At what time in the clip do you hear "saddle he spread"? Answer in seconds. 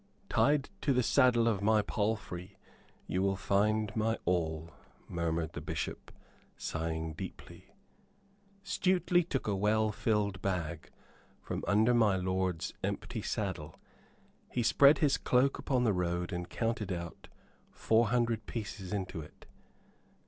13.21-14.97